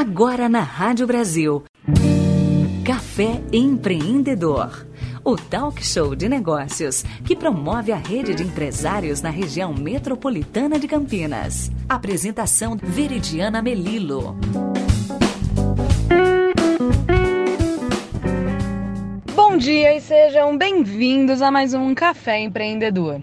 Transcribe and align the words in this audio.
Agora 0.00 0.48
na 0.48 0.60
Rádio 0.60 1.06
Brasil. 1.06 1.62
Café 2.82 3.38
Empreendedor. 3.52 4.86
O 5.22 5.36
talk 5.36 5.84
show 5.84 6.16
de 6.16 6.26
negócios 6.26 7.02
que 7.22 7.36
promove 7.36 7.92
a 7.92 7.98
rede 7.98 8.34
de 8.34 8.42
empresários 8.42 9.20
na 9.20 9.28
região 9.28 9.74
metropolitana 9.74 10.78
de 10.78 10.88
Campinas. 10.88 11.70
Apresentação 11.86 12.78
Veridiana 12.82 13.60
Melilo. 13.60 14.38
Bom 19.36 19.58
dia 19.58 19.94
e 19.94 20.00
sejam 20.00 20.56
bem-vindos 20.56 21.42
a 21.42 21.50
mais 21.50 21.74
um 21.74 21.94
Café 21.94 22.40
Empreendedor. 22.40 23.20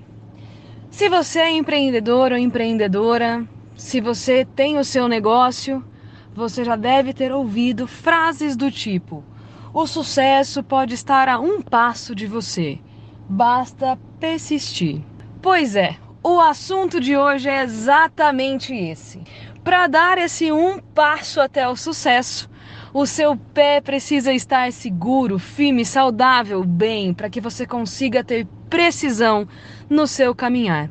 Se 0.92 1.10
você 1.10 1.40
é 1.40 1.50
empreendedor 1.50 2.34
ou 2.34 2.38
empreendedora, 2.38 3.44
se 3.76 4.00
você 4.00 4.46
tem 4.56 4.78
o 4.78 4.84
seu 4.84 5.08
negócio, 5.08 5.84
você 6.38 6.64
já 6.64 6.76
deve 6.76 7.14
ter 7.14 7.32
ouvido 7.32 7.88
frases 7.88 8.56
do 8.56 8.70
tipo: 8.70 9.24
o 9.74 9.88
sucesso 9.88 10.62
pode 10.62 10.94
estar 10.94 11.28
a 11.28 11.40
um 11.40 11.62
passo 11.64 12.14
de 12.14 12.28
você, 12.28 12.80
basta 13.28 13.98
persistir. 14.20 15.02
Pois 15.42 15.76
é, 15.76 15.98
o 16.24 16.40
assunto 16.40 17.00
de 17.00 17.18
hoje 17.18 17.50
é 17.50 17.64
exatamente 17.64 18.72
esse. 18.76 19.20
Para 19.64 19.88
dar 19.88 20.20
esse 20.20 20.52
um 20.52 20.80
passo 20.80 21.42
até 21.42 21.68
o 21.68 21.76
sucesso, 21.76 22.48
o 22.94 23.08
seu 23.08 23.36
pé 23.36 23.82
precisa 23.82 24.32
estar 24.32 24.72
seguro, 24.72 25.40
firme, 25.40 25.84
saudável, 25.84 26.64
bem, 26.64 27.16
para 27.16 27.30
que 27.32 27.42
você 27.42 27.66
consiga 27.66 28.24
ter 28.24 28.48
precisão 28.70 29.48
no 29.90 30.06
seu 30.06 30.36
caminhar. 30.36 30.90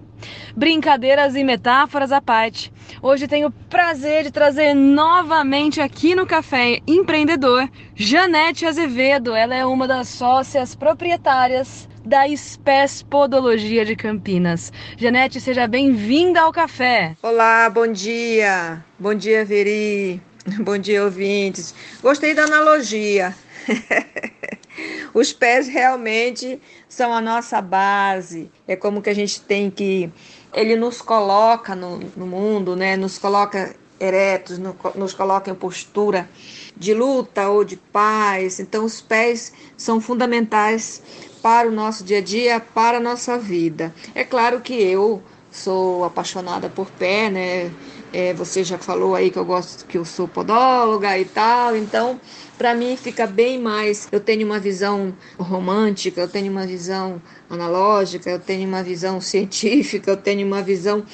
Brincadeiras 0.56 1.34
e 1.36 1.44
metáforas 1.44 2.12
à 2.12 2.20
parte, 2.20 2.72
hoje 3.02 3.28
tenho 3.28 3.48
o 3.48 3.52
prazer 3.52 4.24
de 4.24 4.30
trazer 4.30 4.74
novamente 4.74 5.80
aqui 5.80 6.14
no 6.14 6.26
Café 6.26 6.80
Empreendedor 6.86 7.68
Janete 7.94 8.66
Azevedo. 8.66 9.34
Ela 9.34 9.54
é 9.54 9.66
uma 9.66 9.86
das 9.86 10.08
sócias 10.08 10.74
proprietárias 10.74 11.88
da 12.04 12.28
Espés 12.28 13.02
Podologia 13.02 13.84
de 13.84 13.96
Campinas. 13.96 14.72
Janete, 14.96 15.40
seja 15.40 15.66
bem-vinda 15.66 16.40
ao 16.40 16.52
café. 16.52 17.16
Olá, 17.22 17.68
bom 17.68 17.86
dia. 17.90 18.84
Bom 18.98 19.14
dia, 19.14 19.44
Veri. 19.44 20.22
Bom 20.60 20.78
dia, 20.78 21.02
ouvintes. 21.02 21.74
Gostei 22.00 22.32
da 22.32 22.44
analogia. 22.44 23.34
Os 25.14 25.32
pés 25.32 25.68
realmente 25.68 26.60
são 26.88 27.12
a 27.12 27.20
nossa 27.20 27.60
base. 27.60 28.50
É 28.66 28.76
como 28.76 29.02
que 29.02 29.10
a 29.10 29.14
gente 29.14 29.40
tem 29.40 29.70
que. 29.70 30.10
Ele 30.52 30.76
nos 30.76 31.02
coloca 31.02 31.74
no, 31.74 31.98
no 32.16 32.26
mundo, 32.26 32.76
né? 32.76 32.96
Nos 32.96 33.18
coloca 33.18 33.74
eretos, 33.98 34.58
no, 34.58 34.76
nos 34.94 35.14
coloca 35.14 35.50
em 35.50 35.54
postura 35.54 36.28
de 36.76 36.92
luta 36.94 37.48
ou 37.48 37.64
de 37.64 37.76
paz. 37.76 38.60
Então, 38.60 38.84
os 38.84 39.00
pés 39.00 39.52
são 39.76 40.00
fundamentais 40.00 41.02
para 41.42 41.68
o 41.68 41.72
nosso 41.72 42.04
dia 42.04 42.18
a 42.18 42.22
dia, 42.22 42.60
para 42.60 42.98
a 42.98 43.00
nossa 43.00 43.38
vida. 43.38 43.94
É 44.14 44.24
claro 44.24 44.60
que 44.60 44.74
eu 44.74 45.22
sou 45.50 46.04
apaixonada 46.04 46.68
por 46.68 46.90
pé, 46.90 47.30
né? 47.30 47.70
É, 48.12 48.32
você 48.32 48.64
já 48.64 48.78
falou 48.78 49.14
aí 49.14 49.30
que 49.30 49.38
eu 49.38 49.44
gosto, 49.44 49.84
que 49.86 49.98
eu 49.98 50.04
sou 50.04 50.26
podóloga 50.26 51.18
e 51.18 51.24
tal, 51.24 51.76
então 51.76 52.20
para 52.56 52.74
mim 52.74 52.96
fica 52.96 53.26
bem 53.26 53.58
mais. 53.58 54.08
Eu 54.10 54.20
tenho 54.20 54.46
uma 54.46 54.58
visão 54.58 55.14
romântica, 55.38 56.20
eu 56.20 56.28
tenho 56.28 56.50
uma 56.50 56.66
visão 56.66 57.20
analógica, 57.50 58.30
eu 58.30 58.38
tenho 58.38 58.68
uma 58.68 58.82
visão 58.82 59.20
científica, 59.22 60.10
eu 60.10 60.16
tenho 60.16 60.46
uma 60.46 60.62
visão 60.62 61.04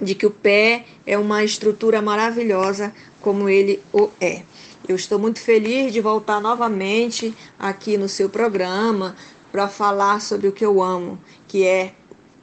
de 0.00 0.14
que 0.14 0.26
o 0.26 0.30
pé 0.30 0.84
é 1.06 1.16
uma 1.16 1.44
estrutura 1.44 2.02
maravilhosa 2.02 2.92
como 3.20 3.48
ele 3.48 3.82
o 3.92 4.10
é. 4.20 4.42
Eu 4.88 4.96
estou 4.96 5.18
muito 5.18 5.40
feliz 5.40 5.92
de 5.92 6.00
voltar 6.00 6.40
novamente 6.40 7.32
aqui 7.56 7.96
no 7.96 8.08
seu 8.08 8.28
programa 8.28 9.14
para 9.52 9.68
falar 9.68 10.20
sobre 10.20 10.48
o 10.48 10.52
que 10.52 10.64
eu 10.64 10.82
amo, 10.82 11.20
que 11.46 11.64
é 11.64 11.92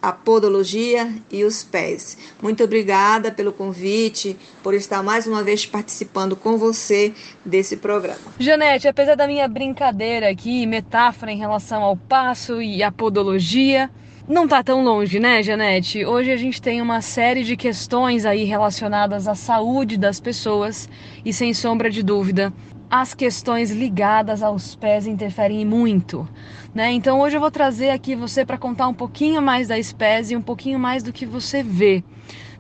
a 0.02 0.12
podologia 0.12 1.14
e 1.32 1.44
os 1.44 1.64
pés. 1.64 2.18
Muito 2.42 2.64
obrigada 2.64 3.32
pelo 3.32 3.52
convite, 3.52 4.38
por 4.64 4.74
estar 4.74 5.04
mais 5.04 5.28
uma 5.28 5.44
vez 5.44 5.66
participando 5.66 6.36
com 6.36 6.58
você 6.58 7.14
desse 7.46 7.78
programa. 7.78 8.20
Janete, 8.40 8.88
apesar 8.88 9.16
da 9.16 9.28
minha 9.28 9.48
brincadeira 9.48 10.30
aqui, 10.30 10.66
metáfora 10.66 11.32
em 11.32 11.38
relação 11.38 11.84
ao 11.84 11.98
passo 11.98 12.62
e 12.62 12.82
à 12.82 12.92
podologia, 12.92 13.90
não 14.28 14.48
tá 14.48 14.64
tão 14.64 14.84
longe, 14.84 15.20
né, 15.20 15.42
Janete? 15.42 16.06
Hoje 16.06 16.32
a 16.32 16.38
gente 16.38 16.62
tem 16.62 16.82
uma 16.82 17.02
série 17.02 17.44
de 17.44 17.58
questões 17.58 18.26
aí 18.26 18.44
relacionadas 18.44 19.28
à 19.28 19.34
saúde 19.34 19.98
das 19.98 20.20
pessoas 20.20 20.88
e 21.26 21.34
sem 21.34 21.52
sombra 21.54 21.90
de 21.90 22.04
dúvida, 22.04 22.54
as 22.90 23.14
questões 23.14 23.70
ligadas 23.70 24.42
aos 24.42 24.76
pés 24.76 25.06
interferem 25.06 25.64
muito. 25.64 26.28
Né? 26.74 26.92
Então 26.92 27.20
hoje 27.20 27.38
eu 27.38 27.42
vou 27.42 27.52
trazer 27.52 27.92
aqui 27.92 28.16
você 28.16 28.44
para 28.44 28.58
contar 28.58 28.88
um 28.88 28.94
pouquinho 28.94 29.42
mais 29.42 29.68
da 29.68 29.78
espécie 29.78 30.36
um 30.36 30.42
pouquinho 30.42 30.80
mais 30.80 31.04
do 31.04 31.14
que 31.14 31.26
você 31.26 31.62
vê. 31.62 32.04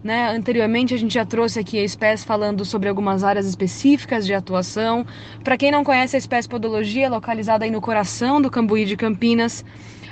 Né? 0.03 0.29
Anteriormente 0.29 0.93
a 0.93 0.97
gente 0.97 1.13
já 1.13 1.25
trouxe 1.25 1.59
aqui 1.59 1.79
a 1.79 1.83
espécie 1.83 2.25
falando 2.25 2.63
sobre 2.63 2.87
algumas 2.87 3.23
áreas 3.23 3.45
específicas 3.45 4.25
de 4.25 4.33
atuação. 4.33 5.05
Para 5.43 5.57
quem 5.57 5.71
não 5.71 5.83
conhece 5.83 6.15
a 6.15 6.19
espécie 6.19 6.47
podologia, 6.47 7.09
localizada 7.09 7.65
aí 7.65 7.71
no 7.71 7.81
coração 7.81 8.41
do 8.41 8.49
Cambuí 8.49 8.85
de 8.85 8.95
Campinas, 8.95 9.65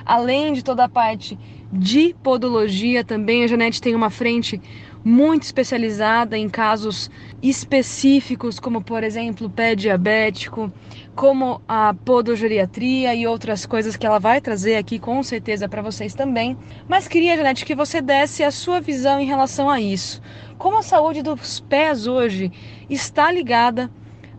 além 0.06 0.52
de 0.52 0.64
toda 0.64 0.84
a 0.84 0.90
parte 0.90 1.38
de 1.72 2.16
podologia, 2.24 3.04
também 3.04 3.44
a 3.44 3.48
Janete 3.48 3.82
tem 3.82 3.94
uma 3.94 4.10
frente 4.10 4.60
muito 5.04 5.44
especializada 5.44 6.38
em 6.38 6.50
casos 6.50 7.10
específicos, 7.42 8.60
como 8.60 8.82
por 8.82 9.04
exemplo 9.04 9.50
pé 9.50 9.76
diabético, 9.76 10.72
como 11.16 11.62
a 11.68 11.94
podogeriatria 11.94 13.16
e 13.16 13.26
outras 13.26 13.66
coisas 13.66 13.96
que 13.96 14.06
ela 14.06 14.20
vai 14.20 14.42
trazer 14.42 14.76
aqui 14.76 15.00
com 15.00 15.22
certeza 15.24 15.68
para 15.68 15.82
vocês 15.82 16.14
também. 16.14 16.58
Mas 16.88 17.08
queria, 17.08 17.36
Janete, 17.36 17.66
que 17.66 17.76
você 17.76 18.02
desse 18.02 18.44
a 18.44 18.52
sua 18.52 18.80
visão 18.80 19.20
em 19.20 19.26
relação 19.26 19.70
a 19.70 19.80
isso. 19.80 20.22
Como 20.58 20.78
a 20.78 20.84
saúde 20.84 21.22
dos 21.22 21.60
pés 21.60 22.08
hoje 22.08 22.52
está 22.90 23.32
ligada 23.32 23.90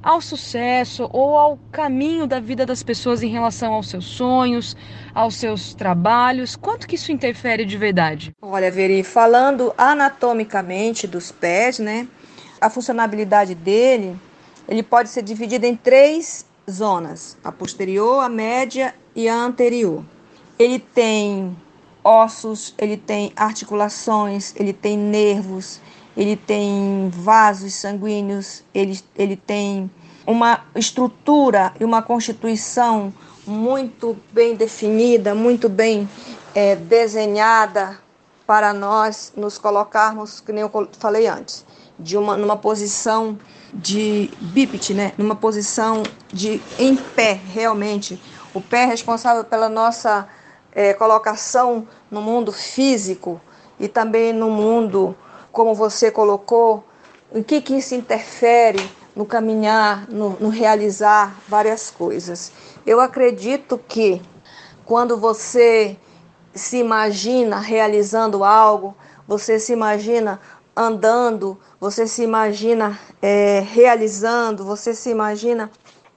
ao 0.03 0.21
sucesso 0.21 1.09
ou 1.13 1.37
ao 1.37 1.59
caminho 1.71 2.27
da 2.27 2.41
vida 2.41 2.65
das 2.65 2.83
pessoas 2.83 3.23
em 3.23 3.29
relação 3.29 3.73
aos 3.73 3.89
seus 3.89 4.05
sonhos, 4.05 4.77
aos 5.15 5.37
seus 5.37 5.75
trabalhos? 5.75 6.57
Quanto 6.57 6.87
que 6.87 6.95
isso 6.95 7.13
interfere 7.13 7.65
de 7.65 7.77
verdade? 7.77 8.33
Olha, 8.41 8.71
Veri, 8.71 9.03
falando 9.03 9.75
anatomicamente 9.77 11.07
dos 11.07 11.31
pés, 11.33 11.79
né? 11.79 12.07
A 12.61 12.69
funcionalidade 12.69 13.55
dele, 13.55 14.19
ele 14.69 14.83
pode 14.83 15.09
ser 15.09 15.23
dividido 15.23 15.67
em 15.67 15.77
três 15.77 16.45
zonas: 16.71 17.37
a 17.43 17.51
posterior, 17.51 18.21
a 18.23 18.29
média 18.29 18.95
e 19.15 19.29
a 19.29 19.35
anterior. 19.35 20.05
Ele 20.59 20.79
tem 20.79 21.57
ossos, 22.03 22.75
ele 22.79 22.97
tem 22.97 23.33
articulações, 23.37 24.55
ele 24.57 24.73
tem 24.73 24.97
nervos, 24.97 25.81
ele 26.19 26.35
tem 26.35 27.09
vasos 27.15 27.75
sanguíneos, 27.75 28.65
ele, 28.75 29.01
ele 29.17 29.37
tem 29.37 29.89
uma 30.27 30.65
estrutura 30.75 31.73
e 31.79 31.85
uma 31.85 32.03
constituição 32.03 33.15
muito 33.47 34.17
bem 34.33 34.57
definida, 34.57 35.33
muito 35.33 35.69
bem 35.69 36.09
é, 36.57 36.75
desenhada 36.75 38.01
para 38.45 38.73
nós 38.73 39.33
nos 39.37 39.59
colocarmos, 39.59 40.41
que 40.41 40.53
nem 40.53 40.63
eu 40.63 40.89
falei 40.99 41.29
antes, 41.29 41.65
de 41.97 42.17
uma 42.17 42.37
numa 42.37 42.57
posição 42.57 43.39
de 43.73 44.29
bípede, 44.41 44.95
né? 44.95 45.13
Numa 45.17 45.37
posição 45.37 46.03
de 46.33 46.61
em 46.81 46.97
pé, 46.97 47.41
realmente. 47.53 48.21
O 48.53 48.61
pé 48.61 48.83
é 48.83 48.87
responsável 48.87 49.45
pela 49.45 49.69
nossa 49.69 50.27
é, 50.73 50.93
colocação 50.95 51.87
no 52.11 52.21
mundo 52.21 52.51
físico 52.51 53.41
e 53.79 53.87
também 53.87 54.33
no 54.33 54.51
mundo 54.51 55.17
como 55.59 55.75
você 55.75 56.09
colocou, 56.09 56.85
em 57.35 57.43
que, 57.43 57.61
que 57.61 57.79
isso 57.79 57.93
interfere 57.93 58.79
no 59.13 59.27
caminhar, 59.27 60.09
no, 60.09 60.37
no 60.39 60.51
realizar 60.51 61.37
várias 61.49 61.91
coisas. 61.91 62.53
Eu 62.87 63.01
acredito 63.01 63.77
que 63.77 64.23
quando 64.85 65.17
você 65.17 65.97
se 66.55 66.77
imagina 66.77 67.59
realizando 67.59 68.45
algo, 68.45 68.97
você 69.27 69.59
se 69.59 69.73
imagina 69.73 70.41
andando, 70.77 71.59
você 71.81 72.07
se 72.07 72.23
imagina 72.23 72.97
é, 73.21 73.59
realizando, 73.59 74.65
você 74.65 74.95
se 74.95 75.11
imagina 75.11 75.73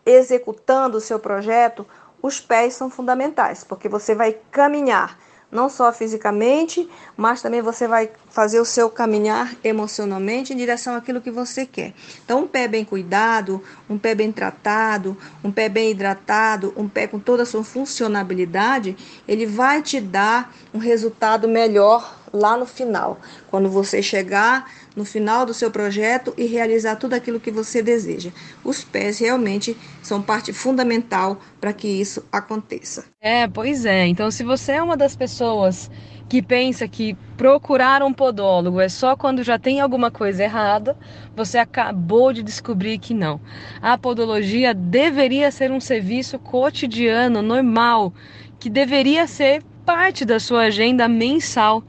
executando 0.06 1.00
o 1.00 1.02
seu 1.02 1.18
projeto, 1.18 1.84
os 2.22 2.40
pés 2.40 2.76
são 2.76 2.92
fundamentais, 2.92 3.64
porque 3.64 3.90
você 3.90 4.14
vai 4.14 4.38
caminhar, 4.52 5.18
não 5.52 5.70
só 5.70 5.92
fisicamente, 5.92 6.90
mas 7.18 7.42
também 7.42 7.62
você 7.62 7.88
vai 7.88 8.10
fazer 8.30 8.60
o 8.60 8.66
seu 8.66 8.90
caminhar 8.90 9.54
emocionalmente 9.64 10.54
em 10.54 10.58
direção 10.58 10.96
àquilo 10.96 11.22
que 11.22 11.30
você 11.30 11.66
quer. 11.66 11.94
Então, 12.24 12.44
um 12.44 12.48
pé 12.48 12.68
bem 12.68 12.86
cuidado, 12.86 13.62
um 13.90 13.98
pé 13.98 14.16
bem 14.16 14.32
tratado, 14.32 15.18
um 15.44 15.52
pé 15.52 15.68
bem 15.68 15.92
hidratado, 15.92 16.74
um 16.78 16.88
pé 16.88 17.08
com 17.08 17.20
toda 17.20 17.44
a 17.44 17.46
sua 17.46 17.64
funcionabilidade, 17.64 18.96
ele 19.28 19.46
vai 19.46 19.82
te 19.82 20.00
dar 20.00 20.54
um 20.74 20.78
resultado 20.78 21.48
melhor 21.48 22.22
lá 22.34 22.58
no 22.58 22.66
final, 22.66 23.20
quando 23.50 23.70
você 23.70 24.02
chegar 24.02 24.72
no 24.96 25.06
final 25.06 25.46
do 25.46 25.54
seu 25.54 25.72
projeto 25.72 26.34
e 26.38 26.46
realizar 26.46 26.96
tudo 26.96 27.14
aquilo 27.14 27.40
que 27.40 27.52
você 27.52 27.82
deseja. 27.82 28.32
Os 28.64 28.84
pés 28.84 29.20
realmente 29.20 29.78
são 30.02 30.22
parte 30.22 30.52
fundamental 30.52 31.40
para 31.60 31.74
que 31.74 31.88
isso 31.88 32.24
aconteça. 32.32 33.06
É, 33.22 33.48
pois 33.48 33.86
é. 33.86 34.08
Então, 34.08 34.30
se 34.30 34.44
você 34.44 34.74
é 34.74 34.84
uma 34.84 34.98
das 34.98 35.16
pessoas 35.16 35.90
que 36.28 36.42
pensa 36.42 36.88
que 36.88 37.14
procurar 37.36 38.02
um 38.02 38.14
podólogo 38.14 38.80
é 38.80 38.88
só 38.88 39.18
quando 39.18 39.44
já 39.44 39.60
tem 39.60 39.82
alguma 39.82 40.10
coisa 40.10 40.44
errada, 40.44 40.96
você 41.36 41.58
acabou 41.58 42.32
de 42.32 42.42
descobrir 42.42 43.00
que 43.00 43.14
não. 43.14 43.40
A 43.82 43.98
podologia 43.98 44.74
deveria 44.74 45.52
ser 45.52 45.72
um 45.72 45.80
serviço 45.80 46.40
cotidiano, 46.40 47.42
normal, 47.42 48.14
que 48.60 48.70
deveria 48.70 49.28
ser 49.28 49.62
parte 49.86 50.24
da 50.24 50.40
sua 50.40 50.62
agenda 50.64 51.08
mensal, 51.08 51.84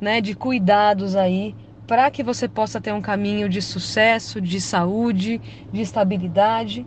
né, 0.00 0.20
de 0.20 0.34
cuidados 0.34 1.16
aí 1.16 1.54
para 1.90 2.08
que 2.08 2.22
você 2.22 2.46
possa 2.46 2.80
ter 2.80 2.92
um 2.92 3.00
caminho 3.00 3.48
de 3.48 3.60
sucesso, 3.60 4.40
de 4.40 4.60
saúde, 4.60 5.40
de 5.72 5.80
estabilidade. 5.82 6.86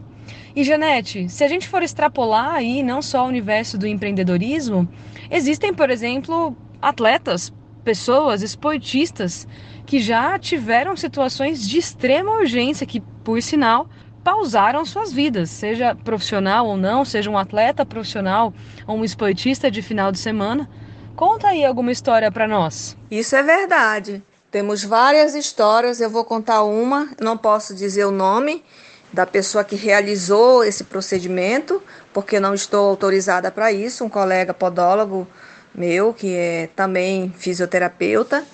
E 0.56 0.64
Janete, 0.64 1.28
se 1.28 1.44
a 1.44 1.48
gente 1.50 1.68
for 1.68 1.84
extrapolar 1.84 2.56
aí 2.56 2.82
não 2.82 3.02
só 3.02 3.26
o 3.26 3.28
universo 3.28 3.78
do 3.78 3.86
empreendedorismo, 3.86 4.88
existem, 5.30 5.74
por 5.74 5.90
exemplo, 5.90 6.56
atletas, 6.82 7.52
pessoas, 7.84 8.42
esportistas 8.42 9.46
que 9.86 10.00
já 10.00 10.40
tiveram 10.40 10.96
situações 10.96 11.68
de 11.68 11.80
extrema 11.80 12.32
urgência 12.38 12.88
que, 12.88 13.02
por 13.26 13.42
sinal, 13.42 13.90
pausaram 14.24 14.86
suas 14.86 15.12
vidas, 15.12 15.50
seja 15.50 15.94
profissional 15.94 16.66
ou 16.66 16.78
não, 16.78 17.04
seja 17.04 17.30
um 17.30 17.38
atleta 17.38 17.86
profissional 17.86 18.54
ou 18.88 18.96
um 18.96 19.04
esportista 19.04 19.70
de 19.70 19.82
final 19.82 20.14
de 20.14 20.20
semana. 20.20 20.70
Conta 21.14 21.50
aí 21.50 21.66
alguma 21.66 21.92
história 21.92 22.32
para 22.32 22.48
nós. 22.48 22.98
Isso 23.12 23.36
é 23.36 23.44
verdade. 23.44 24.24
Temos 24.54 24.84
várias 24.84 25.34
histórias, 25.34 26.00
eu 26.00 26.12
vou 26.12 26.24
contar 26.24 26.62
uma, 26.62 27.10
não 27.20 27.36
posso 27.36 27.74
dizer 27.74 28.06
o 28.06 28.12
nome 28.12 28.64
da 29.12 29.26
pessoa 29.26 29.64
que 29.64 29.76
realizou 29.76 30.64
esse 30.64 30.84
procedimento, 30.84 31.82
porque 32.14 32.40
não 32.40 32.54
estou 32.54 32.88
autorizada 32.88 33.50
para 33.50 33.72
isso, 33.72 34.06
um 34.06 34.10
colega 34.10 34.54
podólogo 34.54 35.28
meu, 35.74 36.14
que 36.14 36.36
é 36.36 36.70
também 36.76 37.34
fisioterapeuta. 37.36 38.46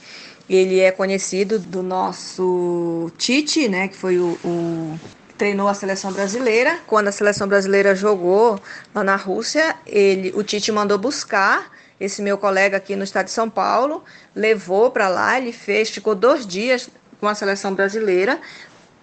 Ele 0.49 0.79
é 0.79 0.89
conhecido 0.89 1.59
do 1.59 1.83
nosso 1.83 3.11
Tite, 3.17 3.67
né, 3.67 3.89
que 3.89 3.97
foi 3.97 4.19
o, 4.19 4.39
o 4.45 4.97
treinou 5.37 5.67
a 5.67 5.73
seleção 5.73 6.13
brasileira. 6.13 6.79
Quando 6.87 7.09
a 7.09 7.11
seleção 7.11 7.45
brasileira 7.45 7.93
jogou 7.93 8.57
lá 8.95 9.03
na 9.03 9.17
Rússia, 9.17 9.75
ele, 9.85 10.31
o 10.33 10.43
Tite 10.43 10.71
mandou 10.71 10.97
buscar 10.97 11.69
esse 11.99 12.21
meu 12.21 12.37
colega 12.37 12.77
aqui 12.77 12.95
no 12.95 13.03
estado 13.03 13.25
de 13.25 13.31
São 13.31 13.49
Paulo, 13.49 14.03
levou 14.33 14.91
para 14.91 15.09
lá, 15.09 15.37
ele 15.37 15.51
fez, 15.51 15.89
ficou 15.89 16.15
dois 16.15 16.45
dias 16.47 16.89
com 17.19 17.27
a 17.27 17.35
seleção 17.35 17.73
brasileira, 17.73 18.39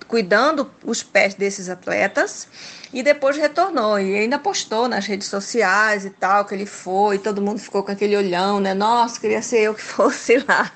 cuidando 0.08 0.70
os 0.84 1.02
pés 1.02 1.34
desses 1.34 1.68
atletas 1.68 2.48
e 2.92 3.02
depois 3.02 3.36
retornou 3.36 3.98
e 3.98 4.16
ainda 4.16 4.38
postou 4.38 4.88
nas 4.88 5.06
redes 5.06 5.28
sociais 5.28 6.04
e 6.04 6.10
tal 6.10 6.44
que 6.44 6.54
ele 6.54 6.66
foi, 6.66 7.18
todo 7.18 7.42
mundo 7.42 7.58
ficou 7.58 7.82
com 7.82 7.92
aquele 7.92 8.16
olhão, 8.16 8.60
né? 8.60 8.74
Nossa, 8.74 9.20
queria 9.20 9.42
ser 9.42 9.60
eu 9.60 9.74
que 9.74 9.82
fosse 9.82 10.38
lá. 10.38 10.70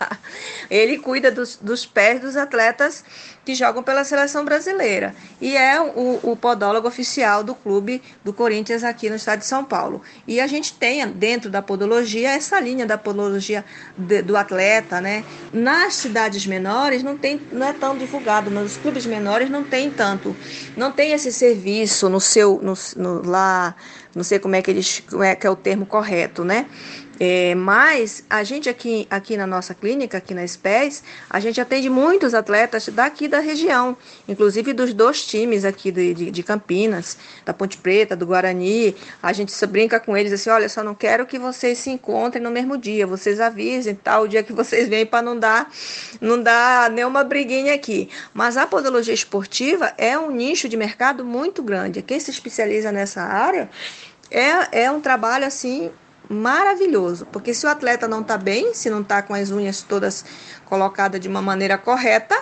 Ele 0.70 0.98
cuida 0.98 1.30
dos, 1.30 1.56
dos 1.56 1.86
pés 1.86 2.20
dos 2.20 2.36
atletas 2.36 3.04
que 3.44 3.54
jogam 3.54 3.82
pela 3.82 4.04
seleção 4.04 4.44
brasileira 4.44 5.14
e 5.40 5.56
é 5.56 5.80
o, 5.80 6.20
o 6.22 6.36
podólogo 6.36 6.86
oficial 6.86 7.42
do 7.42 7.54
clube 7.54 8.02
do 8.22 8.32
Corinthians 8.32 8.84
aqui 8.84 9.08
no 9.08 9.16
estado 9.16 9.40
de 9.40 9.46
São 9.46 9.64
Paulo. 9.64 10.02
E 10.26 10.40
a 10.40 10.46
gente 10.46 10.74
tem 10.74 11.06
dentro 11.08 11.50
da 11.50 11.62
podologia 11.62 12.30
essa 12.30 12.60
linha 12.60 12.86
da 12.86 12.98
podologia 12.98 13.64
de, 13.96 14.22
do 14.22 14.36
atleta, 14.36 15.00
né? 15.00 15.24
Nas 15.52 15.94
cidades 15.94 16.46
menores 16.46 17.02
não 17.02 17.16
tem, 17.16 17.40
não 17.50 17.66
é 17.66 17.72
tão 17.72 17.96
divulgado, 17.96 18.50
nos 18.50 18.76
clubes 18.76 19.06
menores 19.06 19.48
não 19.48 19.64
tem 19.64 19.90
tanto, 19.90 20.36
não 20.76 20.92
tem 20.92 21.12
esse 21.12 21.32
serviço 21.32 22.00
no 22.08 22.20
seu, 22.20 22.61
no, 22.62 22.75
no 22.97 23.29
lá, 23.29 23.75
não 24.14 24.25
sei 24.25 24.38
como 24.38 24.55
é 24.56 24.62
que 24.62 24.70
eles, 24.70 25.02
como 25.08 25.23
é 25.23 25.35
que 25.35 25.47
é 25.47 25.50
o 25.50 25.56
termo 25.56 25.87
correto, 25.87 26.44
né? 26.44 26.67
É, 27.22 27.55
mas 27.55 28.25
a 28.31 28.43
gente 28.43 28.67
aqui, 28.67 29.06
aqui 29.11 29.37
na 29.37 29.46
nossa 29.46 29.75
clínica, 29.75 30.17
aqui 30.17 30.32
na 30.32 30.43
SPES, 30.43 31.05
a 31.28 31.38
gente 31.38 31.61
atende 31.61 31.90
muitos 31.90 32.32
atletas 32.32 32.88
daqui 32.88 33.28
da 33.28 33.40
região, 33.40 33.94
inclusive 34.26 34.72
dos 34.72 34.94
dois 34.94 35.26
times 35.26 35.67
aqui 35.67 35.93
de, 35.93 36.14
de, 36.14 36.31
de 36.31 36.43
Campinas, 36.43 37.19
da 37.44 37.52
Ponte 37.52 37.76
Preta, 37.76 38.17
do 38.17 38.26
Guarani. 38.26 38.96
A 39.22 39.34
gente 39.34 39.55
brinca 39.67 40.00
com 40.00 40.17
eles 40.17 40.32
assim: 40.32 40.49
olha, 40.49 40.67
só 40.67 40.82
não 40.82 40.94
quero 40.94 41.26
que 41.26 41.38
vocês 41.38 41.76
se 41.76 41.90
encontrem 41.90 42.43
no 42.43 42.50
mesmo 42.50 42.78
dia, 42.78 43.06
vocês 43.06 43.38
avisem 43.38 43.94
tal, 43.94 44.22
o 44.22 44.28
dia 44.28 44.43
que 44.43 44.55
vocês 44.55 44.88
vêm 44.88 45.05
para 45.05 45.20
não 45.20 45.38
dar, 45.38 45.70
não 46.22 46.43
dar 46.43 46.88
nenhuma 46.88 47.22
briguinha 47.22 47.75
aqui. 47.75 48.08
Mas 48.32 48.56
a 48.56 48.67
podologia 48.67 49.12
esportiva 49.12 49.93
é 49.99 50.19
um 50.19 50.31
nicho 50.31 50.70
de 50.70 50.76
mercado 50.76 51.22
muito 51.22 51.62
grande. 51.62 52.00
Quem 52.00 52.19
se 52.19 52.31
especializa 52.31 52.90
nessa 52.90 53.20
área 53.20 53.69
é, 54.31 54.84
é 54.84 54.90
um 54.90 55.02
trabalho 55.02 55.44
assim 55.44 55.90
maravilhoso, 56.31 57.27
porque 57.27 57.53
se 57.53 57.67
o 57.67 57.69
atleta 57.69 58.06
não 58.06 58.21
está 58.21 58.38
bem, 58.38 58.73
se 58.73 58.88
não 58.88 59.00
está 59.00 59.21
com 59.21 59.35
as 59.35 59.50
unhas 59.50 59.82
todas 59.82 60.25
colocadas 60.65 61.21
de 61.21 61.27
uma 61.27 61.43
maneira 61.43 61.77
correta, 61.77 62.41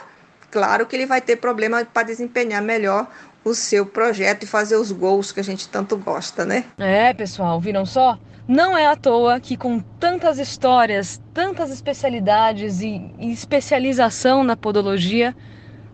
claro 0.50 0.84
que 0.84 0.94
ele 0.94 1.06
vai 1.06 1.22
ter 1.22 1.36
problema 1.36 1.82
para 1.86 2.06
desempenhar 2.06 2.60
melhor 2.60 3.08
o 3.42 3.54
seu 3.54 3.86
projeto 3.86 4.42
e 4.42 4.46
fazer 4.46 4.76
os 4.76 4.92
gols 4.92 5.32
que 5.32 5.40
a 5.40 5.44
gente 5.44 5.66
tanto 5.68 5.96
gosta, 5.96 6.44
né? 6.44 6.64
É, 6.76 7.14
pessoal, 7.14 7.58
viram 7.58 7.86
só? 7.86 8.18
Não 8.46 8.76
é 8.76 8.86
à 8.86 8.94
toa 8.94 9.40
que 9.40 9.56
com 9.56 9.80
tantas 9.80 10.38
histórias, 10.38 11.20
tantas 11.32 11.70
especialidades 11.70 12.80
e 12.80 13.10
especialização 13.18 14.44
na 14.44 14.56
podologia, 14.56 15.34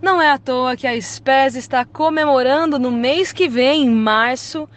não 0.03 0.21
é 0.21 0.31
à 0.31 0.39
toa 0.39 0.77
que 0.77 0.87
a 0.87 1.01
SPES 1.01 1.57
está 1.57 1.85
comemorando 1.85 2.79
no 2.79 2.91
mês 2.91 3.33
que 3.33 3.49
vem, 3.49 3.85
em 3.85 3.91
março, 3.91 4.69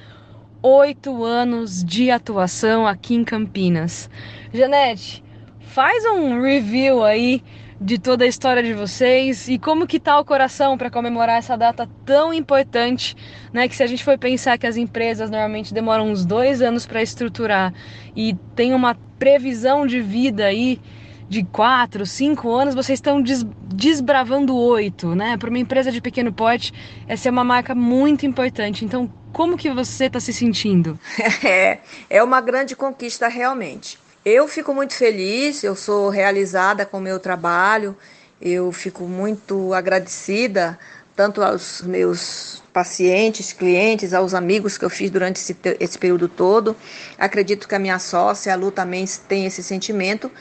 oito 0.67 1.23
anos 1.23 1.81
de 1.81 2.11
atuação 2.11 2.85
aqui 2.85 3.15
em 3.15 3.23
Campinas. 3.23 4.09
Janete, 4.53 5.23
faz 5.61 6.03
um 6.05 6.41
review 6.41 7.05
aí 7.05 7.41
de 7.79 7.97
toda 7.97 8.25
a 8.25 8.27
história 8.27 8.61
de 8.61 8.73
vocês 8.73 9.47
e 9.47 9.57
como 9.57 9.87
que 9.87 9.97
tá 9.97 10.19
o 10.19 10.25
coração 10.25 10.77
para 10.77 10.91
comemorar 10.91 11.37
essa 11.37 11.55
data 11.55 11.87
tão 12.05 12.33
importante, 12.33 13.15
né? 13.53 13.67
Que 13.69 13.75
se 13.77 13.83
a 13.83 13.87
gente 13.87 14.03
for 14.03 14.17
pensar 14.17 14.57
que 14.57 14.67
as 14.67 14.75
empresas 14.75 15.29
normalmente 15.29 15.73
demoram 15.73 16.11
uns 16.11 16.25
dois 16.25 16.61
anos 16.61 16.85
para 16.85 17.01
estruturar 17.01 17.73
e 18.13 18.35
tem 18.53 18.73
uma 18.73 18.93
previsão 19.17 19.87
de 19.87 20.01
vida 20.01 20.43
aí 20.45 20.81
de 21.29 21.43
quatro, 21.43 22.05
cinco 22.05 22.53
anos, 22.53 22.73
vocês 22.73 22.97
estão 22.97 23.21
des 23.21 23.45
desbravando 23.73 24.55
oito, 24.55 25.13
né? 25.13 25.37
Para 25.37 25.49
uma 25.49 25.59
empresa 25.59 25.91
de 25.91 26.01
pequeno 26.01 26.33
porte, 26.33 26.73
essa 27.07 27.29
é 27.29 27.31
uma 27.31 27.43
marca 27.43 27.75
muito 27.75 28.25
importante. 28.25 28.83
Então, 28.83 29.09
como 29.37 29.55
que 29.55 29.69
você 29.69 30.05
está 30.05 30.19
se 30.19 30.33
sentindo? 30.33 30.99
É, 31.45 31.77
é 32.09 32.23
uma 32.23 32.41
grande 32.41 32.75
conquista 32.75 33.27
realmente. 33.27 33.99
Eu 34.25 34.47
fico 34.47 34.73
muito 34.73 34.95
feliz, 34.95 35.63
eu 35.63 35.75
sou 35.75 36.09
realizada 36.09 36.85
com 36.85 36.97
o 36.97 37.01
meu 37.01 37.19
trabalho, 37.19 37.95
eu 38.41 38.71
fico 38.71 39.03
muito 39.03 39.73
agradecida 39.73 40.77
tanto 41.15 41.41
aos 41.41 41.81
meus 41.81 42.63
pacientes, 42.73 43.53
clientes, 43.53 44.13
aos 44.13 44.33
amigos 44.33 44.77
que 44.77 44.85
eu 44.85 44.89
fiz 44.89 45.09
durante 45.09 45.37
esse, 45.37 45.55
esse 45.79 45.97
período 45.97 46.27
todo. 46.27 46.75
Acredito 47.17 47.67
que 47.67 47.73
a 47.73 47.79
minha 47.79 47.97
sócia, 47.97 48.53
a 48.53 48.55
Lu, 48.55 48.71
também 48.71 49.05
tem 49.27 49.45
esse 49.45 49.63
sentimento. 49.63 50.31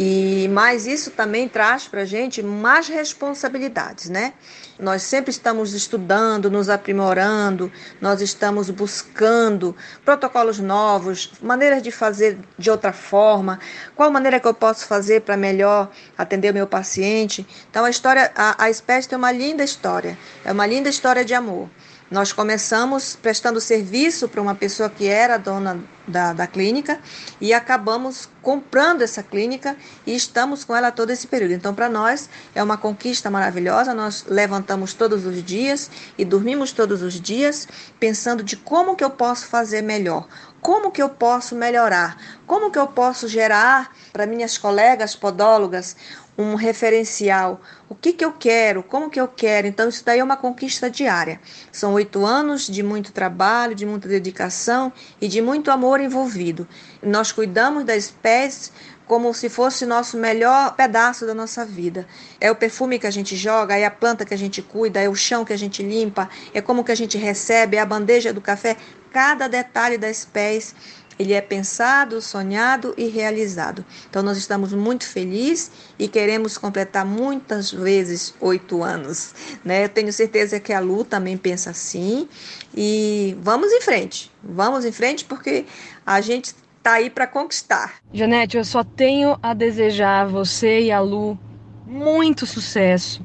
E 0.00 0.46
mas 0.52 0.86
isso 0.86 1.10
também 1.10 1.48
traz 1.48 1.88
para 1.88 2.02
a 2.02 2.04
gente 2.04 2.40
mais 2.40 2.86
responsabilidades, 2.86 4.08
né? 4.08 4.32
Nós 4.78 5.02
sempre 5.02 5.32
estamos 5.32 5.74
estudando, 5.74 6.48
nos 6.48 6.68
aprimorando, 6.68 7.72
nós 8.00 8.20
estamos 8.20 8.70
buscando 8.70 9.74
protocolos 10.04 10.60
novos, 10.60 11.32
maneiras 11.42 11.82
de 11.82 11.90
fazer 11.90 12.38
de 12.56 12.70
outra 12.70 12.92
forma, 12.92 13.58
qual 13.96 14.08
maneira 14.08 14.38
que 14.38 14.46
eu 14.46 14.54
posso 14.54 14.86
fazer 14.86 15.22
para 15.22 15.36
melhor 15.36 15.90
atender 16.16 16.52
o 16.52 16.54
meu 16.54 16.68
paciente. 16.68 17.44
Então 17.68 17.84
a 17.84 17.90
história, 17.90 18.30
a, 18.36 18.66
a 18.66 18.70
espécie 18.70 19.08
tem 19.08 19.18
uma 19.18 19.32
linda 19.32 19.64
história, 19.64 20.16
é 20.44 20.52
uma 20.52 20.64
linda 20.64 20.88
história 20.88 21.24
de 21.24 21.34
amor. 21.34 21.68
Nós 22.10 22.32
começamos 22.32 23.16
prestando 23.20 23.60
serviço 23.60 24.28
para 24.28 24.40
uma 24.40 24.54
pessoa 24.54 24.88
que 24.88 25.06
era 25.06 25.36
dona 25.36 25.78
da, 26.06 26.32
da 26.32 26.46
clínica 26.46 26.98
e 27.38 27.52
acabamos 27.52 28.28
comprando 28.40 29.02
essa 29.02 29.22
clínica 29.22 29.76
e 30.06 30.16
estamos 30.16 30.64
com 30.64 30.74
ela 30.74 30.90
todo 30.90 31.10
esse 31.10 31.26
período. 31.26 31.52
Então, 31.52 31.74
para 31.74 31.88
nós 31.88 32.30
é 32.54 32.62
uma 32.62 32.78
conquista 32.78 33.30
maravilhosa. 33.30 33.92
Nós 33.92 34.24
levantamos 34.26 34.94
todos 34.94 35.26
os 35.26 35.44
dias 35.44 35.90
e 36.16 36.24
dormimos 36.24 36.72
todos 36.72 37.02
os 37.02 37.20
dias 37.20 37.68
pensando 38.00 38.42
de 38.42 38.56
como 38.56 38.96
que 38.96 39.04
eu 39.04 39.10
posso 39.10 39.46
fazer 39.46 39.82
melhor, 39.82 40.26
como 40.60 40.90
que 40.90 41.02
eu 41.02 41.08
posso 41.08 41.54
melhorar? 41.54 42.16
Como 42.46 42.70
que 42.70 42.78
eu 42.78 42.86
posso 42.86 43.28
gerar 43.28 43.94
para 44.12 44.26
minhas 44.26 44.58
colegas 44.58 45.14
podólogas 45.14 45.96
um 46.38 46.54
referencial. 46.54 47.60
O 47.88 47.96
que, 47.96 48.12
que 48.12 48.24
eu 48.24 48.32
quero? 48.32 48.80
Como 48.84 49.10
que 49.10 49.20
eu 49.20 49.26
quero? 49.26 49.66
Então, 49.66 49.88
isso 49.88 50.04
daí 50.04 50.20
é 50.20 50.24
uma 50.24 50.36
conquista 50.36 50.88
diária. 50.88 51.40
São 51.72 51.94
oito 51.94 52.24
anos 52.24 52.68
de 52.68 52.80
muito 52.80 53.10
trabalho, 53.10 53.74
de 53.74 53.84
muita 53.84 54.08
dedicação 54.08 54.92
e 55.20 55.26
de 55.26 55.42
muito 55.42 55.68
amor 55.68 56.00
envolvido. 56.00 56.68
Nós 57.02 57.32
cuidamos 57.32 57.84
da 57.84 57.96
espécie 57.96 58.70
como 59.04 59.32
se 59.32 59.48
fosse 59.48 59.86
nosso 59.86 60.18
melhor 60.18 60.76
pedaço 60.76 61.26
da 61.26 61.34
nossa 61.34 61.64
vida. 61.64 62.06
É 62.38 62.50
o 62.50 62.54
perfume 62.54 62.98
que 62.98 63.06
a 63.06 63.10
gente 63.10 63.34
joga, 63.34 63.76
é 63.76 63.86
a 63.86 63.90
planta 63.90 64.24
que 64.24 64.34
a 64.34 64.38
gente 64.38 64.60
cuida, 64.60 65.00
é 65.00 65.08
o 65.08 65.14
chão 65.14 65.46
que 65.46 65.52
a 65.52 65.56
gente 65.56 65.82
limpa, 65.82 66.28
é 66.52 66.60
como 66.60 66.84
que 66.84 66.92
a 66.92 66.94
gente 66.94 67.16
recebe, 67.16 67.78
é 67.78 67.80
a 67.80 67.86
bandeja 67.86 68.34
do 68.34 68.40
café. 68.40 68.76
Cada 69.12 69.48
detalhe 69.48 69.98
da 69.98 70.10
espécie 70.10 70.74
ele 71.18 71.32
é 71.32 71.40
pensado, 71.40 72.22
sonhado 72.22 72.94
e 72.96 73.08
realizado. 73.08 73.84
Então, 74.08 74.22
nós 74.22 74.38
estamos 74.38 74.72
muito 74.72 75.04
felizes 75.04 75.70
e 75.98 76.06
queremos 76.06 76.56
completar 76.56 77.04
muitas 77.04 77.72
vezes 77.72 78.34
oito 78.40 78.84
anos. 78.84 79.34
Né? 79.64 79.84
Eu 79.84 79.88
tenho 79.88 80.12
certeza 80.12 80.60
que 80.60 80.72
a 80.72 80.78
Lu 80.78 81.04
também 81.04 81.36
pensa 81.36 81.70
assim. 81.70 82.28
E 82.74 83.36
vamos 83.42 83.72
em 83.72 83.80
frente. 83.80 84.30
Vamos 84.42 84.84
em 84.84 84.92
frente 84.92 85.24
porque 85.24 85.66
a 86.06 86.20
gente 86.20 86.54
está 86.76 86.92
aí 86.92 87.10
para 87.10 87.26
conquistar. 87.26 87.94
Janete, 88.12 88.56
eu 88.56 88.64
só 88.64 88.84
tenho 88.84 89.36
a 89.42 89.52
desejar 89.52 90.22
a 90.22 90.26
você 90.26 90.82
e 90.82 90.92
a 90.92 91.00
Lu 91.00 91.36
muito 91.84 92.46
sucesso, 92.46 93.24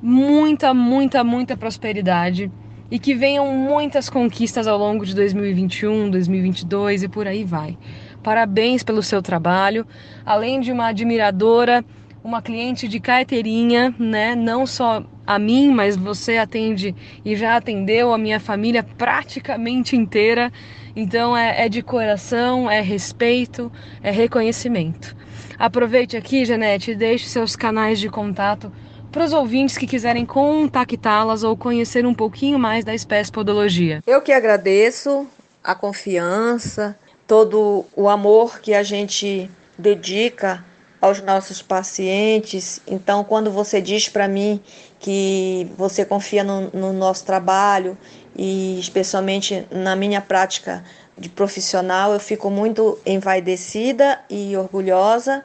muita, 0.00 0.72
muita, 0.72 1.24
muita 1.24 1.56
prosperidade 1.56 2.52
e 2.94 2.98
que 3.00 3.12
venham 3.12 3.52
muitas 3.52 4.08
conquistas 4.08 4.68
ao 4.68 4.78
longo 4.78 5.04
de 5.04 5.16
2021, 5.16 6.08
2022 6.10 7.02
e 7.02 7.08
por 7.08 7.26
aí 7.26 7.42
vai. 7.42 7.76
Parabéns 8.22 8.84
pelo 8.84 9.02
seu 9.02 9.20
trabalho, 9.20 9.84
além 10.24 10.60
de 10.60 10.70
uma 10.70 10.86
admiradora, 10.86 11.84
uma 12.22 12.40
cliente 12.40 12.86
de 12.86 13.00
carteirinha, 13.00 13.92
né? 13.98 14.36
Não 14.36 14.64
só 14.64 15.02
a 15.26 15.40
mim, 15.40 15.72
mas 15.72 15.96
você 15.96 16.38
atende 16.38 16.94
e 17.24 17.34
já 17.34 17.56
atendeu 17.56 18.12
a 18.12 18.16
minha 18.16 18.38
família 18.38 18.84
praticamente 18.84 19.96
inteira. 19.96 20.52
Então 20.94 21.36
é, 21.36 21.64
é 21.64 21.68
de 21.68 21.82
coração, 21.82 22.70
é 22.70 22.80
respeito, 22.80 23.72
é 24.04 24.12
reconhecimento. 24.12 25.16
Aproveite 25.58 26.16
aqui, 26.16 26.44
Janete, 26.44 26.92
e 26.92 26.94
deixe 26.94 27.26
seus 27.26 27.56
canais 27.56 27.98
de 27.98 28.08
contato 28.08 28.70
para 29.14 29.24
os 29.24 29.32
ouvintes 29.32 29.78
que 29.78 29.86
quiserem 29.86 30.26
contactá-las 30.26 31.44
ou 31.44 31.56
conhecer 31.56 32.04
um 32.04 32.12
pouquinho 32.12 32.58
mais 32.58 32.84
da 32.84 32.92
espécie 32.92 33.30
podologia. 33.30 34.02
Eu 34.04 34.20
que 34.20 34.32
agradeço 34.32 35.24
a 35.62 35.72
confiança, 35.72 36.98
todo 37.24 37.84
o 37.94 38.08
amor 38.08 38.58
que 38.58 38.74
a 38.74 38.82
gente 38.82 39.48
dedica 39.78 40.64
aos 41.00 41.22
nossos 41.22 41.62
pacientes. 41.62 42.80
Então, 42.88 43.22
quando 43.22 43.52
você 43.52 43.80
diz 43.80 44.08
para 44.08 44.26
mim 44.26 44.60
que 44.98 45.70
você 45.78 46.04
confia 46.04 46.42
no, 46.42 46.62
no, 46.72 46.92
nosso 46.92 47.24
trabalho 47.24 47.96
e 48.36 48.80
especialmente 48.80 49.64
na 49.70 49.94
minha 49.94 50.20
prática 50.20 50.82
de 51.16 51.28
profissional, 51.28 52.12
eu 52.12 52.18
fico 52.18 52.50
muito 52.50 52.98
envaidecida 53.06 54.18
e 54.28 54.56
orgulhosa 54.56 55.44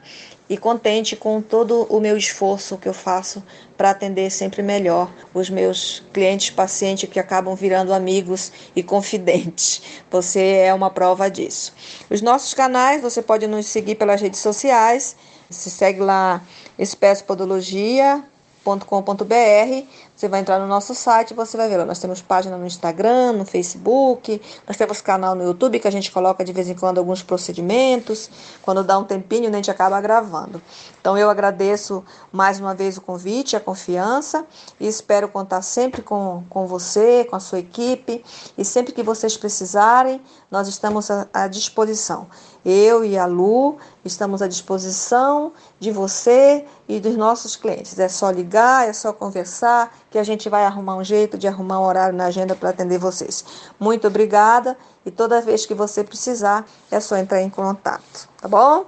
e 0.50 0.56
contente 0.56 1.14
com 1.14 1.40
todo 1.40 1.86
o 1.88 2.00
meu 2.00 2.16
esforço 2.16 2.76
que 2.76 2.88
eu 2.88 2.92
faço 2.92 3.40
para 3.76 3.90
atender 3.90 4.28
sempre 4.32 4.64
melhor 4.64 5.08
os 5.32 5.48
meus 5.48 6.02
clientes, 6.12 6.50
pacientes 6.50 7.08
que 7.08 7.20
acabam 7.20 7.54
virando 7.54 7.94
amigos 7.94 8.52
e 8.74 8.82
confidentes. 8.82 9.80
Você 10.10 10.56
é 10.64 10.74
uma 10.74 10.90
prova 10.90 11.30
disso. 11.30 11.72
Os 12.10 12.20
nossos 12.20 12.52
canais, 12.52 13.00
você 13.00 13.22
pode 13.22 13.46
nos 13.46 13.66
seguir 13.66 13.94
pelas 13.94 14.20
redes 14.20 14.40
sociais. 14.40 15.14
Se 15.48 15.70
segue 15.70 16.00
lá 16.00 16.42
Espécie 16.76 17.22
Podologia, 17.22 18.24
com.br 18.64 19.86
Você 20.14 20.28
vai 20.28 20.40
entrar 20.40 20.58
no 20.58 20.66
nosso 20.66 20.94
site, 20.94 21.32
você 21.32 21.56
vai 21.56 21.68
ver 21.68 21.78
lá. 21.78 21.84
Nós 21.84 21.98
temos 21.98 22.20
página 22.20 22.56
no 22.56 22.66
Instagram, 22.66 23.32
no 23.32 23.44
Facebook, 23.44 24.40
nós 24.66 24.76
temos 24.76 25.00
canal 25.00 25.34
no 25.34 25.42
YouTube 25.42 25.80
que 25.80 25.88
a 25.88 25.90
gente 25.90 26.12
coloca 26.12 26.44
de 26.44 26.52
vez 26.52 26.68
em 26.68 26.74
quando 26.74 26.98
alguns 26.98 27.22
procedimentos. 27.22 28.30
Quando 28.62 28.84
dá 28.84 28.98
um 28.98 29.04
tempinho, 29.04 29.48
a 29.48 29.52
gente 29.52 29.70
acaba 29.70 30.00
gravando. 30.00 30.60
Então 31.00 31.16
eu 31.16 31.30
agradeço 31.30 32.04
mais 32.30 32.60
uma 32.60 32.74
vez 32.74 32.98
o 32.98 33.00
convite, 33.00 33.56
a 33.56 33.60
confiança 33.60 34.44
e 34.78 34.86
espero 34.86 35.28
contar 35.28 35.62
sempre 35.62 36.02
com, 36.02 36.44
com 36.50 36.66
você, 36.66 37.24
com 37.24 37.36
a 37.36 37.40
sua 37.40 37.58
equipe. 37.58 38.22
E 38.58 38.64
sempre 38.64 38.92
que 38.92 39.02
vocês 39.02 39.36
precisarem, 39.36 40.20
nós 40.50 40.68
estamos 40.68 41.10
à, 41.10 41.26
à 41.32 41.48
disposição. 41.48 42.26
Eu 42.64 43.04
e 43.04 43.16
a 43.16 43.26
Lu 43.26 43.78
estamos 44.04 44.42
à 44.42 44.48
disposição 44.48 45.52
de 45.78 45.90
você 45.90 46.64
e 46.88 47.00
dos 47.00 47.16
nossos 47.16 47.56
clientes. 47.56 47.98
É 47.98 48.08
só 48.08 48.30
ligar, 48.30 48.88
é 48.88 48.92
só 48.92 49.12
conversar, 49.12 49.94
que 50.10 50.18
a 50.18 50.24
gente 50.24 50.48
vai 50.48 50.64
arrumar 50.64 50.96
um 50.96 51.04
jeito 51.04 51.38
de 51.38 51.48
arrumar 51.48 51.80
um 51.80 51.84
horário 51.84 52.16
na 52.16 52.26
agenda 52.26 52.54
para 52.54 52.70
atender 52.70 52.98
vocês. 52.98 53.44
Muito 53.78 54.06
obrigada 54.06 54.76
e 55.04 55.10
toda 55.10 55.40
vez 55.40 55.64
que 55.64 55.74
você 55.74 56.04
precisar, 56.04 56.66
é 56.90 57.00
só 57.00 57.16
entrar 57.16 57.40
em 57.40 57.50
contato, 57.50 58.28
tá 58.40 58.48
bom? 58.48 58.86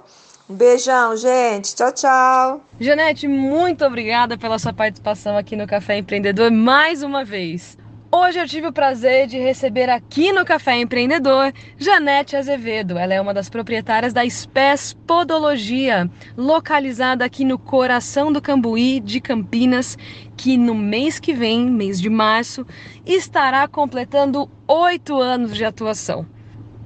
Um 0.49 0.55
beijão, 0.55 1.15
gente. 1.15 1.73
Tchau, 1.73 1.91
tchau. 1.93 2.61
Janete, 2.79 3.27
muito 3.27 3.85
obrigada 3.85 4.37
pela 4.37 4.59
sua 4.59 4.73
participação 4.73 5.37
aqui 5.37 5.55
no 5.55 5.65
Café 5.65 5.97
Empreendedor 5.97 6.51
mais 6.51 7.01
uma 7.01 7.23
vez. 7.23 7.77
Hoje 8.15 8.37
eu 8.39 8.47
tive 8.47 8.67
o 8.67 8.71
prazer 8.71 9.25
de 9.25 9.39
receber 9.39 9.89
aqui 9.89 10.31
no 10.31 10.45
Café 10.45 10.77
Empreendedor 10.77 11.51
Janete 11.79 12.35
Azevedo. 12.35 12.95
Ela 12.95 13.15
é 13.15 13.19
uma 13.19 13.33
das 13.33 13.49
proprietárias 13.49 14.13
da 14.13 14.23
Spes 14.29 14.93
Podologia, 15.07 16.07
localizada 16.37 17.25
aqui 17.25 17.43
no 17.43 17.57
coração 17.57 18.31
do 18.31 18.39
Cambuí 18.39 18.99
de 18.99 19.19
Campinas, 19.19 19.97
que 20.37 20.59
no 20.59 20.75
mês 20.75 21.19
que 21.19 21.33
vem, 21.33 21.65
mês 21.65 21.99
de 21.99 22.07
março, 22.07 22.67
estará 23.03 23.67
completando 23.67 24.47
oito 24.67 25.19
anos 25.19 25.55
de 25.55 25.65
atuação. 25.65 26.23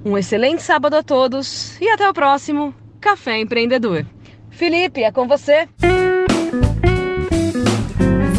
Um 0.02 0.16
excelente 0.16 0.62
sábado 0.62 0.94
a 0.94 1.02
todos 1.02 1.78
e 1.78 1.90
até 1.90 2.08
o 2.08 2.14
próximo 2.14 2.74
Café 3.02 3.38
Empreendedor. 3.38 4.06
Felipe, 4.48 5.02
é 5.02 5.12
com 5.12 5.28
você. 5.28 5.68